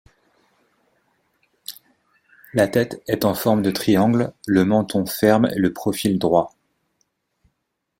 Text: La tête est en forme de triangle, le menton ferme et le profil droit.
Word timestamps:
La 2.53 2.67
tête 2.67 3.03
est 3.07 3.23
en 3.23 3.35
forme 3.35 3.61
de 3.61 3.69
triangle, 3.69 4.33
le 4.47 4.65
menton 4.65 5.05
ferme 5.05 5.45
et 5.53 5.59
le 5.59 5.73
profil 5.73 6.17
droit. 6.17 6.55